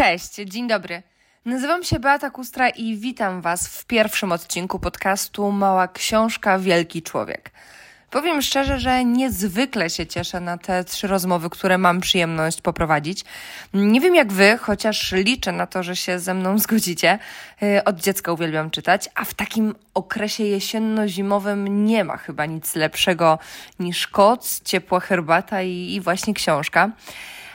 Cześć, 0.00 0.34
dzień 0.34 0.68
dobry. 0.68 1.02
Nazywam 1.44 1.84
się 1.84 1.98
Beata 1.98 2.30
Kustra 2.30 2.68
i 2.68 2.96
witam 2.96 3.40
Was 3.40 3.68
w 3.68 3.84
pierwszym 3.84 4.32
odcinku 4.32 4.78
podcastu 4.78 5.52
Mała 5.52 5.88
Książka 5.88 6.58
Wielki 6.58 7.02
Człowiek. 7.02 7.50
Powiem 8.10 8.42
szczerze, 8.42 8.78
że 8.78 9.04
niezwykle 9.04 9.90
się 9.90 10.06
cieszę 10.06 10.40
na 10.40 10.58
te 10.58 10.84
trzy 10.84 11.06
rozmowy, 11.06 11.50
które 11.50 11.78
mam 11.78 12.00
przyjemność 12.00 12.60
poprowadzić. 12.60 13.24
Nie 13.74 14.00
wiem 14.00 14.14
jak 14.14 14.32
Wy, 14.32 14.58
chociaż 14.62 15.12
liczę 15.12 15.52
na 15.52 15.66
to, 15.66 15.82
że 15.82 15.96
się 15.96 16.18
ze 16.18 16.34
mną 16.34 16.58
zgodzicie. 16.64 17.18
Yy, 17.60 17.84
Od 17.84 18.00
dziecka 18.00 18.32
uwielbiam 18.32 18.70
czytać, 18.70 19.08
a 19.14 19.24
w 19.24 19.34
takim 19.34 19.74
okresie 19.94 20.44
jesienno-zimowym 20.44 21.84
nie 21.86 22.04
ma 22.04 22.16
chyba 22.16 22.46
nic 22.46 22.74
lepszego 22.74 23.38
niż 23.78 24.06
koc, 24.06 24.62
ciepła 24.64 25.00
herbata 25.00 25.62
i, 25.62 25.94
i 25.94 26.00
właśnie 26.00 26.34
książka. 26.34 26.90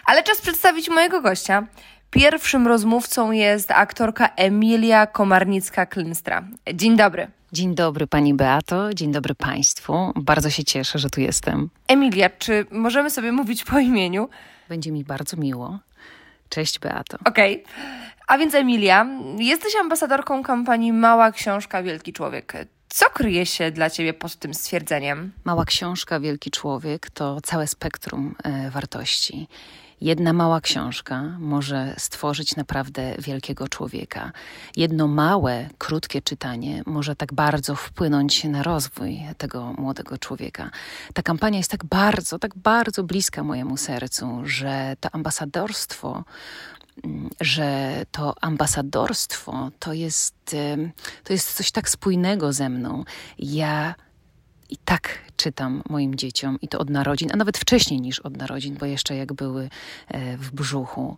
Ale 0.05 0.23
czas 0.23 0.41
przedstawić 0.41 0.89
mojego 0.89 1.21
gościa. 1.21 1.63
Pierwszym 2.11 2.67
rozmówcą 2.67 3.31
jest 3.31 3.71
aktorka 3.71 4.29
Emilia 4.35 5.05
Komarnicka-Klynstra. 5.05 6.43
Dzień 6.73 6.97
dobry. 6.97 7.27
Dzień 7.51 7.75
dobry 7.75 8.07
Pani 8.07 8.33
Beato, 8.33 8.93
dzień 8.93 9.11
dobry 9.11 9.35
Państwu. 9.35 10.11
Bardzo 10.15 10.49
się 10.49 10.63
cieszę, 10.63 10.99
że 10.99 11.09
tu 11.09 11.21
jestem. 11.21 11.69
Emilia, 11.87 12.29
czy 12.29 12.65
możemy 12.71 13.09
sobie 13.09 13.31
mówić 13.31 13.63
po 13.63 13.79
imieniu? 13.79 14.29
Będzie 14.69 14.91
mi 14.91 15.03
bardzo 15.03 15.37
miło. 15.37 15.79
Cześć 16.49 16.79
Beato. 16.79 17.17
Okej. 17.25 17.63
A 18.27 18.37
więc 18.37 18.55
Emilia, 18.55 19.07
jesteś 19.37 19.75
ambasadorką 19.75 20.43
kampanii 20.43 20.93
Mała 20.93 21.31
Książka 21.31 21.83
Wielki 21.83 22.13
Człowiek. 22.13 22.53
Co 22.89 23.09
kryje 23.09 23.45
się 23.45 23.71
dla 23.71 23.89
Ciebie 23.89 24.13
pod 24.13 24.35
tym 24.35 24.53
stwierdzeniem? 24.53 25.31
Mała 25.43 25.65
książka, 25.65 26.19
wielki 26.19 26.51
człowiek 26.51 27.09
to 27.09 27.41
całe 27.41 27.67
spektrum 27.67 28.35
e, 28.43 28.69
wartości. 28.71 29.47
Jedna 30.05 30.33
mała 30.33 30.61
książka 30.61 31.23
może 31.39 31.95
stworzyć 31.97 32.55
naprawdę 32.55 33.15
wielkiego 33.19 33.67
człowieka. 33.67 34.31
Jedno 34.75 35.07
małe, 35.07 35.69
krótkie 35.77 36.21
czytanie 36.21 36.83
może 36.85 37.15
tak 37.15 37.33
bardzo 37.33 37.75
wpłynąć 37.75 38.43
na 38.43 38.63
rozwój 38.63 39.19
tego 39.37 39.73
młodego 39.73 40.17
człowieka. 40.17 40.69
Ta 41.13 41.21
kampania 41.21 41.57
jest 41.57 41.71
tak 41.71 41.85
bardzo, 41.85 42.39
tak 42.39 42.55
bardzo 42.55 43.03
bliska 43.03 43.43
mojemu 43.43 43.77
sercu, 43.77 44.41
że 44.43 44.95
to 44.99 45.09
ambasadorstwo 45.11 46.23
mm, 47.03 47.29
że 47.41 48.01
to 48.11 48.33
ambasadorstwo 48.41 49.71
to 49.79 49.93
jest, 49.93 50.55
to 51.23 51.33
jest 51.33 51.53
coś 51.53 51.71
tak 51.71 51.89
spójnego 51.89 52.53
ze 52.53 52.69
mną. 52.69 53.03
Ja 53.39 53.95
i 54.69 54.77
tak 54.85 55.19
czytam 55.37 55.83
moim 55.89 56.15
dzieciom, 56.15 56.57
i 56.61 56.67
to 56.67 56.79
od 56.79 56.89
narodzin, 56.89 57.29
a 57.33 57.35
nawet 57.35 57.57
wcześniej 57.57 58.01
niż 58.01 58.19
od 58.19 58.37
narodzin, 58.37 58.75
bo 58.75 58.85
jeszcze 58.85 59.15
jak 59.15 59.33
były 59.33 59.69
e, 60.07 60.37
w 60.37 60.51
brzuchu. 60.51 61.17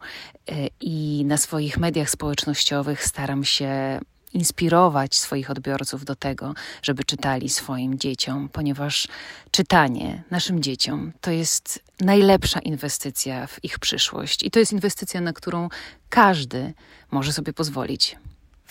E, 0.49 0.53
I 0.81 1.25
na 1.25 1.37
swoich 1.37 1.77
mediach 1.77 2.09
społecznościowych 2.09 3.03
staram 3.03 3.43
się 3.43 3.99
inspirować 4.33 5.15
swoich 5.15 5.51
odbiorców 5.51 6.05
do 6.05 6.15
tego, 6.15 6.53
żeby 6.81 7.03
czytali 7.03 7.49
swoim 7.49 7.99
dzieciom, 7.99 8.49
ponieważ 8.49 9.07
czytanie 9.51 10.23
naszym 10.31 10.61
dzieciom 10.63 11.11
to 11.21 11.31
jest 11.31 11.83
najlepsza 11.99 12.59
inwestycja 12.59 13.47
w 13.47 13.63
ich 13.63 13.79
przyszłość 13.79 14.43
i 14.43 14.51
to 14.51 14.59
jest 14.59 14.71
inwestycja, 14.71 15.21
na 15.21 15.33
którą 15.33 15.69
każdy 16.09 16.73
może 17.11 17.33
sobie 17.33 17.53
pozwolić. 17.53 18.15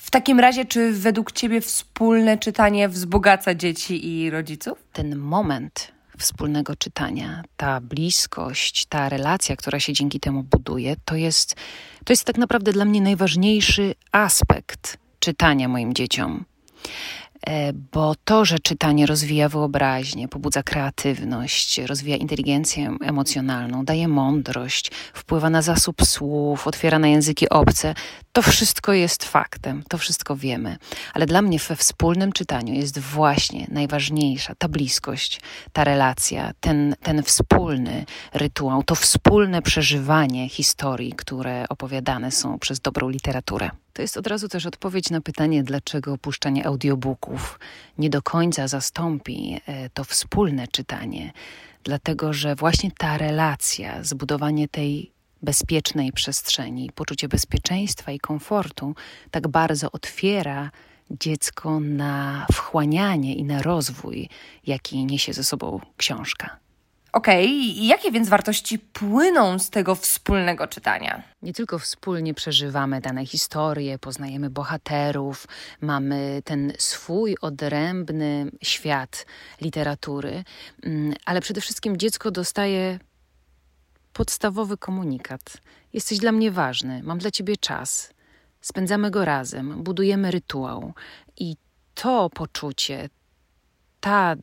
W 0.06 0.11
takim 0.11 0.41
razie, 0.41 0.65
czy 0.65 0.93
według 0.93 1.33
Ciebie 1.33 1.61
wspólne 1.61 2.39
czytanie 2.39 2.89
wzbogaca 2.89 3.55
dzieci 3.55 4.09
i 4.09 4.31
rodziców? 4.31 4.78
ten 4.93 5.17
moment 5.17 5.93
wspólnego 6.19 6.77
czytania, 6.77 7.43
ta 7.56 7.81
bliskość, 7.81 8.87
ta 8.87 9.09
relacja, 9.09 9.56
która 9.56 9.81
się 9.81 9.93
dzięki 9.93 10.21
temu 10.21 10.43
buduje, 10.43 10.97
to 11.05 11.16
jest, 11.16 11.56
to 12.05 12.12
jest 12.12 12.25
tak 12.25 12.39
naprawdę 12.39 12.72
dla 12.72 12.84
mnie 12.84 13.00
najważniejszy 13.00 13.95
aspekt 14.12 14.99
czytania 15.19 15.69
moim 15.69 15.95
dzieciom. 15.95 16.45
E, 17.49 17.73
Bo 17.73 18.15
to, 18.25 18.45
że 18.45 18.59
czytanie 18.59 19.07
rozwija 19.07 19.49
wyobraźnię, 19.49 20.29
pobudza 20.29 20.62
kreatywność, 20.62 21.79
rozwija 21.79 22.17
inteligencję 22.17 22.97
emocjonalną, 23.01 23.84
daje 23.84 24.09
mądrość, 24.09 24.91
wpływa 25.15 25.51
na 25.51 25.62
zasób 25.62 26.05
słów, 26.05 26.67
otwiera 26.67 26.99
na 26.99 27.09
języki 27.09 27.49
obce, 27.49 27.95
to 28.33 28.43
wszystko 28.43 28.93
jest 28.93 29.25
faktem, 29.25 29.83
to 29.89 29.99
wszystko 29.99 30.37
wiemy. 30.37 30.77
Ale 31.15 31.27
dla 31.27 31.43
mnie 31.43 31.59
we 31.59 31.77
wspólnym 31.77 32.33
czytaniu 32.33 32.75
jest 32.75 32.99
właśnie 32.99 33.67
najważniejsza 33.71 34.55
ta 34.55 34.69
bliskość, 34.69 35.41
ta 35.73 35.84
relacja, 35.84 36.53
ten, 36.61 36.95
ten 37.03 37.23
wspólny 37.23 38.05
rytuał, 38.34 38.83
to 38.83 38.95
wspólne 38.95 39.63
przeżywanie 39.63 40.49
historii, 40.49 41.13
które 41.13 41.65
opowiadane 41.69 42.31
są 42.31 42.59
przez 42.59 42.81
dobrą 42.81 43.09
literaturę. 43.09 43.71
To 43.97 44.03
jest 44.03 44.17
od 44.17 44.27
razu 44.27 44.49
też 44.49 44.67
odpowiedź 44.67 45.11
na 45.11 45.21
pytanie, 45.21 45.62
dlaczego 45.62 46.12
opuszczanie 46.12 46.67
audiobooków 46.67 47.59
nie 47.99 48.11
do 48.11 48.23
końca 48.23 48.69
zastąpi 48.69 49.61
e, 49.67 49.91
to 49.91 50.05
wspólne 50.05 50.69
czytanie. 50.69 51.33
Dlatego, 51.84 52.33
że 52.33 52.55
właśnie 52.55 52.91
ta 52.99 53.19
relacja, 53.19 54.05
zbudowanie 54.05 54.69
tej 54.69 55.12
bezpiecznej 55.43 56.12
przestrzeni, 56.12 56.91
poczucie 56.95 57.29
bezpieczeństwa 57.29 58.12
i 58.12 58.19
komfortu 58.19 58.95
tak 59.31 59.49
bardzo 59.49 59.93
otwiera 59.93 60.71
dziecko 61.11 61.81
na 61.81 62.47
wchłanianie 62.53 63.34
i 63.34 63.45
na 63.45 63.63
rozwój, 63.63 64.28
jaki 64.67 65.05
niesie 65.05 65.33
ze 65.33 65.45
sobą 65.45 65.81
książka. 65.97 66.66
Okej, 67.16 67.50
i 67.50 67.87
jakie 67.87 68.10
więc 68.12 68.28
wartości 68.28 68.78
płyną 68.78 69.59
z 69.59 69.71
tego 69.71 69.94
wspólnego 69.94 70.66
czytania? 70.66 71.22
Nie 71.43 71.53
tylko 71.53 71.78
wspólnie 71.78 72.34
przeżywamy 72.34 73.00
dane 73.00 73.27
historie, 73.27 73.99
poznajemy 73.99 74.50
bohaterów, 74.50 75.47
mamy 75.81 76.43
ten 76.44 76.72
swój 76.78 77.37
odrębny 77.41 78.50
świat 78.62 79.27
literatury, 79.60 80.44
mm, 80.82 81.15
ale 81.25 81.41
przede 81.41 81.60
wszystkim 81.60 81.97
dziecko 81.97 82.31
dostaje 82.31 82.99
podstawowy 84.12 84.77
komunikat. 84.77 85.56
Jesteś 85.93 86.19
dla 86.19 86.33
mnie 86.33 86.50
ważny, 86.50 87.03
mam 87.03 87.19
dla 87.19 87.31
ciebie 87.31 87.56
czas. 87.56 88.10
Spędzamy 88.60 89.10
go 89.10 89.25
razem, 89.25 89.83
budujemy 89.83 90.31
rytuał 90.31 90.93
i 91.37 91.56
to 91.94 92.31
poczucie, 92.31 93.09
ta 94.00 94.37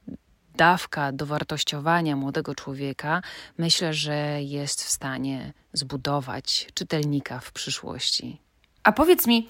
dawka 0.56 1.12
dowartościowania 1.12 2.16
młodego 2.16 2.56
człowieka, 2.56 3.22
myślę, 3.58 3.94
że 3.94 4.42
jest 4.42 4.84
w 4.84 4.90
stanie 4.90 5.54
zbudować 5.74 6.68
czytelnika 6.74 7.40
w 7.40 7.52
przyszłości. 7.52 8.42
A 8.84 8.92
powiedz 8.92 9.28
mi, 9.28 9.50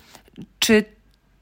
czy 0.59 0.85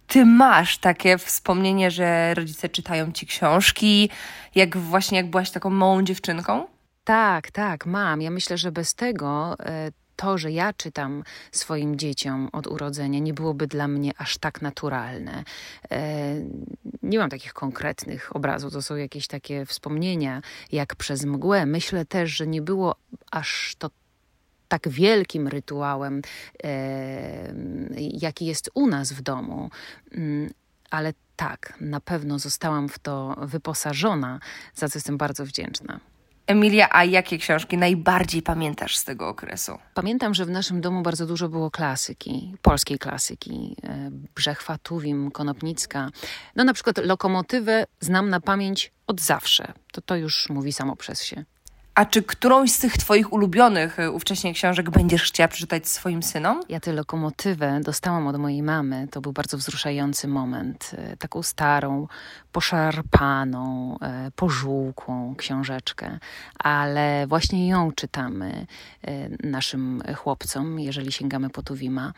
ty 0.08 0.26
masz 0.26 0.78
takie 0.78 1.18
wspomnienie, 1.18 1.92
że 1.92 2.34
rodzice 2.34 2.70
czytają 2.70 3.12
ci 3.12 3.28
książki, 3.28 4.10
jak 4.56 4.78
właśnie 4.78 5.18
jak 5.18 5.30
byłaś 5.30 5.52
taką 5.52 5.70
małą 5.70 6.04
dziewczynką? 6.04 6.68
Tak, 7.04 7.52
tak, 7.52 7.86
mam. 7.86 8.22
Ja 8.22 8.32
myślę, 8.32 8.58
że 8.58 8.72
bez 8.72 8.96
tego 8.96 9.56
e, 9.60 9.92
to, 10.22 10.38
że 10.38 10.52
ja 10.52 10.74
czytam 10.74 11.24
swoim 11.52 11.96
dzieciom 11.96 12.50
od 12.52 12.68
urodzenia, 12.68 13.20
nie 13.20 13.34
byłoby 13.34 13.68
dla 13.68 13.88
mnie 13.88 14.12
aż 14.18 14.38
tak 14.38 14.62
naturalne. 14.62 15.44
E, 15.92 16.36
Nie 17.04 17.20
mam 17.20 17.30
takich 17.30 17.54
konkretnych 17.54 18.36
obrazów, 18.36 18.74
to 18.74 18.82
są 18.82 18.96
jakieś 18.96 19.28
takie 19.28 19.66
wspomnienia, 19.66 20.42
jak 20.72 20.96
przez 20.96 21.26
mgłę. 21.26 21.66
Myślę 21.66 22.06
też, 22.06 22.32
że 22.32 22.48
nie 22.48 22.62
było 22.62 22.96
aż 23.32 23.76
to 23.80 23.90
tak 24.68 24.90
wielkim 24.90 25.48
rytuałem, 25.48 26.22
e, 26.64 27.54
jaki 27.98 28.46
jest 28.46 28.70
u 28.74 28.88
nas 28.88 29.14
w 29.14 29.22
domu. 29.22 29.70
Mm, 30.12 30.50
Ale 30.90 31.14
tak, 31.36 31.74
na 31.80 32.00
pewno 32.00 32.40
zostałam 32.40 32.90
w 32.90 33.00
to 33.00 33.36
wyposażona, 33.42 34.40
za 34.76 34.90
co 34.90 34.98
jestem 34.98 35.18
bardzo 35.18 35.46
wdzięczna. 35.46 36.11
Emilia, 36.52 36.88
a 36.92 37.04
jakie 37.04 37.38
książki 37.38 37.78
najbardziej 37.78 38.42
pamiętasz 38.42 38.98
z 38.98 39.04
tego 39.04 39.28
okresu? 39.28 39.78
Pamiętam, 39.94 40.34
że 40.34 40.46
w 40.46 40.50
naszym 40.50 40.82
domu 40.82 41.02
bardzo 41.02 41.26
dużo 41.26 41.50
było 41.50 41.72
klasyki, 41.72 42.56
polskiej 42.62 43.00
klasyki, 43.00 43.76
e, 43.84 44.10
Brzechwa, 44.36 44.78
Tuwim, 44.78 45.32
Konopnicka. 45.32 46.10
No 46.56 46.64
na 46.64 46.74
przykład 46.74 46.98
Lokomotywę 46.98 47.86
znam 48.00 48.30
na 48.30 48.40
pamięć 48.40 48.92
od 49.08 49.22
zawsze. 49.22 49.74
To 49.92 50.02
to 50.02 50.16
już 50.16 50.50
mówi 50.50 50.74
samo 50.74 50.96
przez 50.96 51.24
się. 51.24 51.46
A 51.96 52.06
czy 52.06 52.24
którąś 52.24 52.72
z 52.72 52.80
tych 52.80 52.98
Twoich 52.98 53.34
ulubionych 53.34 54.00
y, 54.00 54.12
ówcześnie 54.12 54.54
książek 54.54 54.90
będziesz 54.90 55.24
chciała 55.24 55.48
przeczytać 55.48 55.88
swoim 55.88 56.24
synom? 56.24 56.62
Ja 56.70 56.80
tę 56.80 56.94
lokomotywę 56.94 57.80
dostałam 57.84 58.28
od 58.28 58.38
mojej 58.38 58.64
mamy. 58.64 59.08
To 59.12 59.22
był 59.22 59.34
bardzo 59.34 59.58
wzruszający 59.58 60.28
moment. 60.28 60.92
E, 60.98 61.18
taką 61.18 61.44
starą, 61.44 62.08
poszarpaną, 62.52 63.98
e, 64.02 64.32
pożółkłą 64.36 65.36
książeczkę, 65.36 66.20
ale 66.60 67.28
właśnie 67.28 67.68
ją 67.68 67.92
czytamy 67.92 68.66
naszym 69.44 70.04
chłopcom, 70.16 70.80
jeżeli 70.80 71.12
sięgamy 71.12 71.50
po 71.50 71.64
Tuwima. 71.64 72.14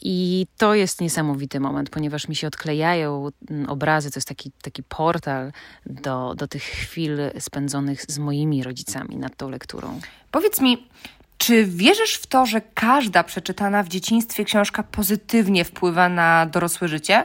I 0.00 0.46
to 0.58 0.74
jest 0.74 1.00
niesamowity 1.00 1.60
moment, 1.60 1.90
ponieważ 1.90 2.28
mi 2.28 2.36
się 2.36 2.46
odklejają 2.46 3.28
obrazy. 3.68 4.10
To 4.10 4.18
jest 4.18 4.28
taki, 4.28 4.50
taki 4.62 4.82
portal 4.82 5.52
do, 5.86 6.34
do 6.34 6.48
tych 6.48 6.62
chwil 6.62 7.18
spędzonych 7.38 8.02
z 8.08 8.18
moimi 8.18 8.62
rodzicami 8.62 9.16
nad 9.16 9.36
tą 9.36 9.50
lekturą. 9.50 10.00
Powiedz 10.30 10.60
mi, 10.60 10.88
czy 11.38 11.64
wierzysz 11.64 12.14
w 12.14 12.26
to, 12.26 12.46
że 12.46 12.60
każda 12.74 13.24
przeczytana 13.24 13.82
w 13.82 13.88
dzieciństwie 13.88 14.44
książka 14.44 14.82
pozytywnie 14.82 15.64
wpływa 15.64 16.08
na 16.08 16.46
dorosłe 16.46 16.88
życie? 16.88 17.24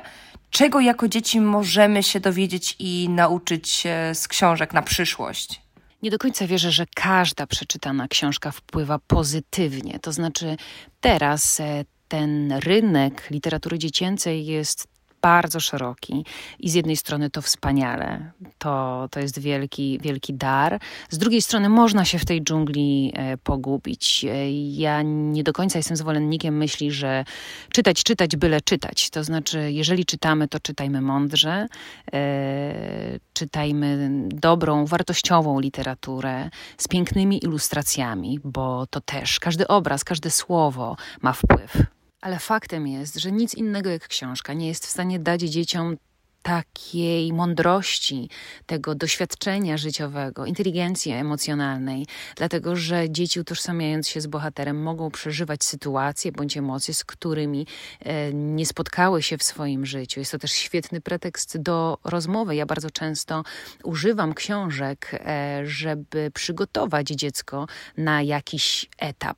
Czego 0.49 0.79
jako 0.79 1.07
dzieci 1.07 1.41
możemy 1.41 2.03
się 2.03 2.19
dowiedzieć 2.19 2.75
i 2.79 3.09
nauczyć 3.09 3.83
z 4.13 4.27
książek 4.27 4.73
na 4.73 4.81
przyszłość? 4.81 5.61
Nie 6.03 6.11
do 6.11 6.17
końca 6.17 6.47
wierzę, 6.47 6.71
że 6.71 6.85
każda 6.95 7.47
przeczytana 7.47 8.07
książka 8.07 8.51
wpływa 8.51 8.99
pozytywnie. 9.07 9.99
To 9.99 10.11
znaczy, 10.11 10.57
teraz 11.01 11.59
e, 11.59 11.85
ten 12.09 12.51
rynek 12.51 13.27
literatury 13.31 13.79
dziecięcej 13.79 14.45
jest 14.45 14.87
bardzo 15.21 15.59
szeroki 15.59 16.25
i 16.59 16.69
z 16.69 16.73
jednej 16.73 16.97
strony 16.97 17.29
to 17.29 17.41
wspaniale, 17.41 18.31
to, 18.57 19.07
to 19.11 19.19
jest 19.19 19.39
wielki, 19.39 19.99
wielki 20.01 20.33
dar, 20.33 20.79
z 21.09 21.17
drugiej 21.17 21.41
strony 21.41 21.69
można 21.69 22.05
się 22.05 22.19
w 22.19 22.25
tej 22.25 22.43
dżungli 22.43 23.11
e, 23.15 23.37
pogubić. 23.37 24.25
E, 24.25 24.51
ja 24.51 25.01
nie 25.01 25.43
do 25.43 25.53
końca 25.53 25.79
jestem 25.79 25.97
zwolennikiem 25.97 26.57
myśli, 26.57 26.91
że 26.91 27.25
czytać, 27.73 28.03
czytać, 28.03 28.35
byle 28.35 28.61
czytać. 28.61 29.09
To 29.09 29.23
znaczy, 29.23 29.71
jeżeli 29.71 30.05
czytamy, 30.05 30.47
to 30.47 30.59
czytajmy 30.59 31.01
mądrze, 31.01 31.67
e, 32.13 33.19
czytajmy 33.33 34.09
dobrą, 34.25 34.85
wartościową 34.85 35.59
literaturę 35.59 36.49
z 36.77 36.87
pięknymi 36.87 37.43
ilustracjami, 37.43 38.39
bo 38.43 38.87
to 38.87 39.01
też 39.01 39.39
każdy 39.39 39.67
obraz, 39.67 40.03
każde 40.03 40.31
słowo 40.31 40.95
ma 41.21 41.33
wpływ. 41.33 41.98
Ale 42.21 42.39
faktem 42.39 42.87
jest, 42.87 43.15
że 43.15 43.31
nic 43.31 43.55
innego 43.55 43.89
jak 43.89 44.07
książka 44.07 44.53
nie 44.53 44.67
jest 44.67 44.85
w 44.85 44.89
stanie 44.89 45.19
dać 45.19 45.41
dzieciom 45.41 45.97
takiej 46.41 47.33
mądrości, 47.33 48.29
tego 48.65 48.95
doświadczenia 48.95 49.77
życiowego, 49.77 50.45
inteligencji 50.45 51.11
emocjonalnej, 51.11 52.05
dlatego 52.35 52.75
że 52.75 53.09
dzieci 53.09 53.39
utożsamiając 53.39 54.07
się 54.07 54.21
z 54.21 54.27
bohaterem 54.27 54.83
mogą 54.83 55.11
przeżywać 55.11 55.63
sytuacje 55.63 56.31
bądź 56.31 56.57
emocje, 56.57 56.93
z 56.93 57.03
którymi 57.03 57.67
e, 57.99 58.33
nie 58.33 58.65
spotkały 58.65 59.21
się 59.23 59.37
w 59.37 59.43
swoim 59.43 59.85
życiu. 59.85 60.19
Jest 60.19 60.31
to 60.31 60.39
też 60.39 60.51
świetny 60.51 61.01
pretekst 61.01 61.57
do 61.57 61.97
rozmowy. 62.03 62.55
Ja 62.55 62.65
bardzo 62.65 62.91
często 62.91 63.43
używam 63.83 64.33
książek, 64.33 65.11
e, 65.13 65.61
żeby 65.65 66.31
przygotować 66.33 67.07
dziecko 67.07 67.67
na 67.97 68.21
jakiś 68.21 68.89
etap. 68.99 69.37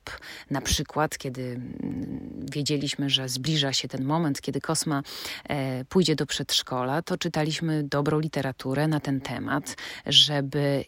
Na 0.49 0.61
przykład, 0.61 1.17
kiedy 1.17 1.41
mm, 1.41 2.45
wiedzieliśmy, 2.51 3.09
że 3.09 3.29
zbliża 3.29 3.73
się 3.73 3.87
ten 3.87 4.03
moment, 4.03 4.41
kiedy 4.41 4.61
Kosma 4.61 5.03
e, 5.49 5.85
pójdzie 5.85 6.15
do 6.15 6.25
przedszkola, 6.25 6.90
to 7.05 7.17
czytaliśmy 7.17 7.83
dobrą 7.83 8.19
literaturę 8.19 8.87
na 8.87 8.99
ten 8.99 9.21
temat, 9.21 9.75
żeby 10.05 10.85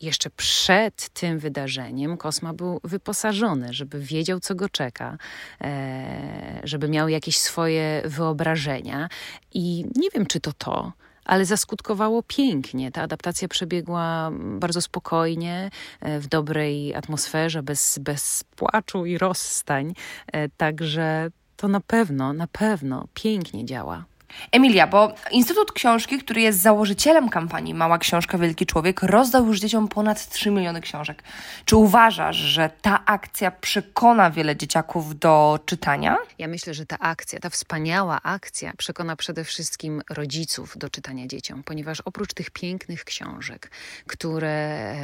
jeszcze 0.00 0.30
przed 0.30 1.08
tym 1.08 1.38
wydarzeniem 1.38 2.16
Kosma 2.16 2.52
był 2.52 2.80
wyposażony, 2.84 3.72
żeby 3.72 4.00
wiedział, 4.00 4.40
co 4.40 4.54
go 4.54 4.68
czeka, 4.68 5.18
e, 5.60 6.60
żeby 6.64 6.88
miał 6.88 7.08
jakieś 7.08 7.38
swoje 7.38 8.02
wyobrażenia. 8.04 9.08
I 9.54 9.84
nie 9.96 10.08
wiem, 10.14 10.26
czy 10.26 10.40
to 10.40 10.52
to, 10.52 10.92
ale 11.24 11.44
zaskutkowało 11.44 12.22
pięknie. 12.22 12.92
Ta 12.92 13.02
adaptacja 13.02 13.48
przebiegła 13.48 14.30
bardzo 14.32 14.82
spokojnie, 14.82 15.70
e, 16.00 16.20
w 16.20 16.26
dobrej 16.26 16.94
atmosferze, 16.94 17.62
bez, 17.62 17.98
bez 17.98 18.44
płaczu 18.56 19.06
i 19.06 19.18
rozstań. 19.18 19.94
E, 20.32 20.48
także 20.48 21.30
to 21.56 21.68
na 21.68 21.80
pewno, 21.80 22.32
na 22.32 22.46
pewno 22.46 23.08
pięknie 23.14 23.64
działa. 23.64 24.04
Emilia, 24.52 24.86
bo 24.86 25.14
Instytut 25.30 25.72
Książki, 25.72 26.18
który 26.18 26.40
jest 26.40 26.60
założycielem 26.60 27.28
kampanii 27.28 27.74
Mała 27.74 27.98
Książka 27.98 28.38
Wielki 28.38 28.66
Człowiek, 28.66 29.02
rozdał 29.02 29.46
już 29.46 29.60
dzieciom 29.60 29.88
ponad 29.88 30.28
3 30.28 30.50
miliony 30.50 30.80
książek. 30.80 31.22
Czy 31.64 31.76
uważasz, 31.76 32.36
że 32.36 32.70
ta 32.82 33.04
akcja 33.04 33.50
przekona 33.50 34.30
wiele 34.30 34.56
dzieciaków 34.56 35.18
do 35.18 35.60
czytania? 35.66 36.16
Ja 36.38 36.48
myślę, 36.48 36.74
że 36.74 36.86
ta 36.86 36.98
akcja, 36.98 37.40
ta 37.40 37.50
wspaniała 37.50 38.22
akcja 38.22 38.72
przekona 38.78 39.16
przede 39.16 39.44
wszystkim 39.44 40.02
rodziców 40.10 40.78
do 40.78 40.90
czytania 40.90 41.26
dzieciom, 41.26 41.62
ponieważ 41.62 42.00
oprócz 42.00 42.34
tych 42.34 42.50
pięknych 42.50 43.04
książek, 43.04 43.70
które 44.06 44.94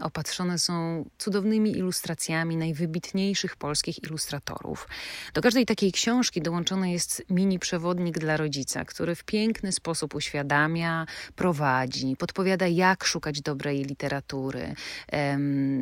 opatrzone 0.00 0.58
są 0.58 1.04
cudownymi 1.18 1.70
ilustracjami 1.70 2.56
najwybitniejszych 2.56 3.56
polskich 3.56 4.02
ilustratorów, 4.02 4.88
do 5.34 5.42
każdej 5.42 5.66
takiej 5.66 5.92
książki 5.92 6.42
dołączony 6.42 6.92
jest 6.92 7.22
mini 7.30 7.58
przewodnik 7.58 8.18
dla 8.18 8.36
rodziców 8.36 8.63
rodzica, 8.64 8.84
który 8.84 9.14
w 9.14 9.24
piękny 9.24 9.72
sposób 9.72 10.14
uświadamia, 10.14 11.06
prowadzi, 11.36 12.16
podpowiada, 12.16 12.66
jak 12.66 13.04
szukać 13.04 13.40
dobrej 13.40 13.84
literatury, 13.84 14.74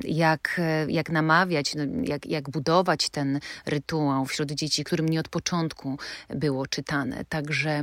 jak, 0.05 0.61
jak 0.88 1.11
namawiać, 1.11 1.75
no, 1.75 1.82
jak, 2.05 2.26
jak 2.26 2.50
budować 2.50 3.11
ten 3.11 3.40
rytuał 3.67 4.26
wśród 4.26 4.52
dzieci, 4.52 4.84
którym 4.84 5.08
nie 5.08 5.20
od 5.20 5.29
początku 5.29 5.99
było 6.29 6.67
czytane. 6.67 7.25
Także 7.29 7.82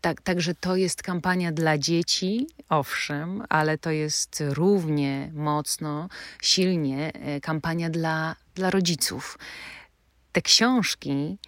tak, 0.00 0.22
także 0.22 0.54
to 0.54 0.76
jest 0.76 1.02
kampania 1.02 1.52
dla 1.52 1.78
dzieci, 1.78 2.46
owszem, 2.68 3.42
ale 3.48 3.78
to 3.78 3.90
jest 3.90 4.42
równie 4.48 5.30
mocno, 5.34 6.08
silnie 6.42 7.12
e, 7.12 7.40
kampania 7.40 7.90
dla, 7.90 8.36
dla 8.54 8.70
rodziców. 8.70 9.38
Te 10.32 10.42
książki 10.42 11.38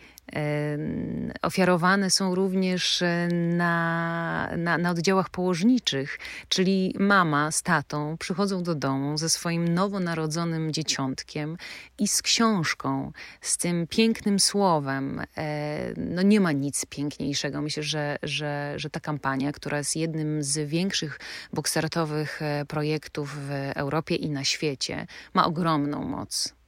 ofiarowane 1.43 2.11
są 2.11 2.35
również 2.35 3.03
e, 3.03 3.29
na, 3.33 4.51
na, 4.57 4.79
na, 4.79 4.91
oddziałach 4.91 5.31
położniczych, 5.31 6.19
czyli 6.49 6.95
mama 6.99 7.51
z 7.51 7.63
tatą 7.63 8.17
przychodzą 8.17 8.63
do 8.63 8.75
domu 8.75 9.19
ze 9.19 9.29
swoim 9.29 9.69
nowonarodzonym 9.69 10.73
dzieciątkiem 10.73 11.57
i 11.99 12.09
z 12.09 12.23
książką, 12.23 13.13
z 13.41 13.57
tym 13.57 13.87
pięknym 13.87 14.41
słowem. 14.41 15.23
E, 15.37 15.95
no 15.97 16.23
nie 16.23 16.41
ma 16.41 16.53
nic 16.53 16.87
piękniejszego. 16.87 17.63
Myślę, 17.63 17.83
że, 17.83 18.17
że, 18.23 18.75
że 18.77 18.91
ta 18.91 19.01
kampania, 19.01 19.53
która 19.53 19.79
jest 19.79 19.97
jednym 19.97 20.43
z 20.43 20.69
większych 20.69 21.21
boksartowych 21.53 22.43
e, 22.43 22.65
projektów 22.65 23.37
w 23.49 23.51
Europie 23.75 24.15
i 24.15 24.31
na 24.31 24.45
świecie, 24.45 25.07
ma 25.35 25.47
ogromną 25.47 26.05
moc. 26.05 26.62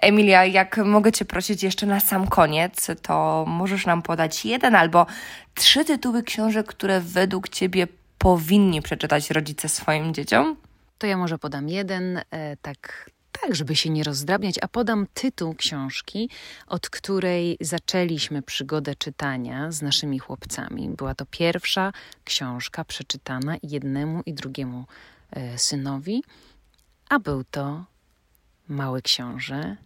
Emilia, 0.00 0.44
jak 0.44 0.76
mogę 0.76 1.12
Cię 1.12 1.24
prosić 1.24 1.62
jeszcze 1.62 1.86
na 1.86 2.00
sam 2.00 2.26
koniec, 2.26 2.90
to 3.02 3.44
możesz 3.48 3.86
nam 3.86 4.02
podać 4.02 4.44
jeden 4.44 4.74
albo 4.74 5.06
trzy 5.54 5.84
tytuły 5.84 6.22
książek, 6.22 6.66
które 6.66 7.00
według 7.00 7.48
Ciebie 7.48 7.86
powinni 8.18 8.82
przeczytać 8.82 9.30
rodzice 9.30 9.68
swoim 9.68 10.14
dzieciom? 10.14 10.56
To 10.98 11.06
ja 11.06 11.16
może 11.16 11.38
podam 11.38 11.68
jeden, 11.68 12.20
e, 12.30 12.56
tak, 12.56 13.10
tak, 13.40 13.54
żeby 13.54 13.76
się 13.76 13.90
nie 13.90 14.04
rozdrabniać, 14.04 14.54
a 14.62 14.68
podam 14.68 15.06
tytuł 15.14 15.54
książki, 15.54 16.30
od 16.66 16.90
której 16.90 17.56
zaczęliśmy 17.60 18.42
przygodę 18.42 18.94
czytania 18.94 19.72
z 19.72 19.82
naszymi 19.82 20.18
chłopcami. 20.18 20.88
Była 20.88 21.14
to 21.14 21.26
pierwsza 21.26 21.92
książka 22.24 22.84
przeczytana 22.84 23.56
jednemu 23.62 24.22
i 24.26 24.34
drugiemu 24.34 24.84
e, 25.30 25.58
synowi, 25.58 26.24
a 27.08 27.18
był 27.18 27.44
to 27.44 27.84
Mały 28.68 29.02
Książę, 29.02 29.76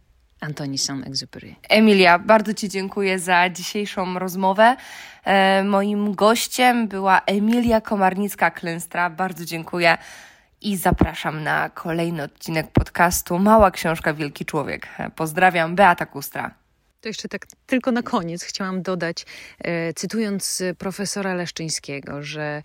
Antoni 0.41 0.79
Saint-Exupéry. 0.79 1.55
Emilia, 1.69 2.19
bardzo 2.19 2.55
Ci 2.55 2.69
dziękuję 2.69 3.19
za 3.19 3.51
dzisiejszą 3.51 4.19
rozmowę. 4.19 4.77
E, 5.25 5.65
moim 5.65 6.15
gościem 6.15 6.89
była 6.89 7.21
Emilia 7.27 7.81
Komarnicka-Klęstra. 7.81 9.11
Bardzo 9.11 9.45
dziękuję 9.45 9.99
i 10.61 10.77
zapraszam 10.77 11.43
na 11.43 11.71
kolejny 11.71 12.23
odcinek 12.23 12.71
podcastu 12.73 13.39
Mała 13.39 13.71
Książka 13.71 14.15
Wielki 14.15 14.45
Człowiek. 14.45 14.89
Pozdrawiam, 15.17 15.75
Beata 15.75 16.07
Kustra. 16.07 16.55
To 17.01 17.09
jeszcze 17.09 17.29
tak 17.29 17.47
tylko 17.67 17.93
na 17.93 18.03
koniec 18.03 18.43
chciałam 18.43 18.83
dodać, 18.83 19.27
e, 19.59 19.93
cytując 19.93 20.63
profesora 20.79 21.35
Leszczyńskiego, 21.35 22.23
że 22.23 22.63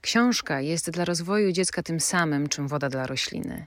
książka 0.00 0.60
jest 0.60 0.90
dla 0.90 1.04
rozwoju 1.04 1.52
dziecka 1.52 1.82
tym 1.82 2.00
samym, 2.00 2.48
czym 2.48 2.68
woda 2.68 2.88
dla 2.88 3.06
rośliny. 3.06 3.66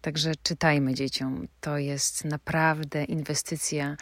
Także 0.00 0.32
czytajmy 0.42 0.94
dzieciom. 0.94 1.48
To 1.60 1.78
jest 1.78 2.24
naprawdę 2.24 3.04
inwestycja, 3.04 3.96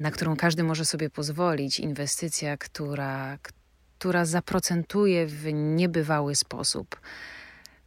na 0.00 0.10
którą 0.10 0.36
każdy 0.36 0.62
może 0.62 0.84
sobie 0.84 1.10
pozwolić. 1.10 1.80
Inwestycja, 1.80 2.56
która, 2.56 3.38
która 3.98 4.24
zaprocentuje 4.24 5.26
w 5.26 5.52
niebywały 5.52 6.34
sposób. 6.34 7.00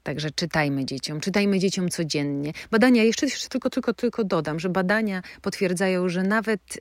Także 0.04 0.32
czytajmy 0.32 0.86
dzieciom, 0.86 1.20
czytajmy 1.20 1.60
dzieciom 1.60 1.90
codziennie. 1.90 2.54
Badania, 2.72 3.04
jeszcze, 3.04 3.26
jeszcze 3.26 3.50
tylko, 3.50 3.70
tylko, 3.70 3.94
tylko 3.94 4.24
dodam, 4.24 4.60
że 4.60 4.70
badania 4.70 5.22
potwierdzają, 5.42 6.10
że 6.10 6.24
nawet 6.24 6.80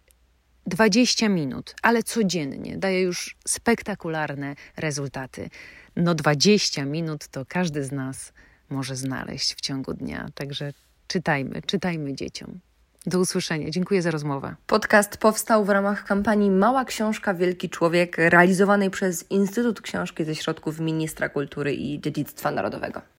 20 0.67 1.29
minut, 1.29 1.75
ale 1.83 2.03
codziennie 2.03 2.79
daje 2.79 3.01
już 3.01 3.37
spektakularne 3.49 4.55
rezultaty. 4.77 5.51
No 5.97 6.15
20 6.15 6.85
minut 6.85 7.29
to 7.29 7.45
każdy 7.49 7.85
z 7.85 7.93
nas 7.93 8.33
może 8.73 8.97
znaleźć 8.97 9.55
w 9.55 9.61
ciągu 9.61 9.95
dnia. 9.95 10.29
Także 10.35 10.73
czytajmy, 11.07 11.63
czytajmy 11.67 12.15
dzieciom. 12.15 12.61
Do 13.07 13.19
usłyszenia. 13.19 13.71
Dziękuję 13.71 14.03
za 14.03 14.11
rozmowę. 14.11 14.55
Podcast 14.67 15.17
powstał 15.17 15.65
w 15.65 15.69
ramach 15.69 16.05
kampanii 16.05 16.51
Mała 16.51 16.85
Książka 16.85 17.35
Wielki 17.35 17.71
Człowiek, 17.71 18.19
realizowanej 18.19 18.91
przez 18.91 19.31
Instytut 19.31 19.81
Książki 19.81 20.25
ze 20.25 20.35
środków 20.35 20.81
Ministra 20.81 21.29
Kultury 21.29 21.75
i 21.75 22.01
Dziedzictwa 22.01 22.51
Narodowego. 22.51 23.03